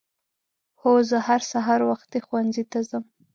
هو 0.81 0.93
زه 1.09 1.17
هر 1.27 1.41
سهار 1.51 1.81
وختي 1.89 2.19
ښؤونځي 2.25 2.63
ته 2.71 2.79
ځم. 2.89 3.03